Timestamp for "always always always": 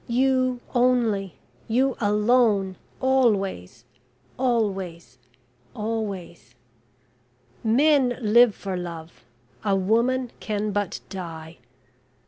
2.99-6.55